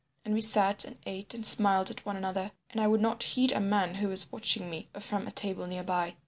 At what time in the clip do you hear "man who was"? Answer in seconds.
3.59-4.31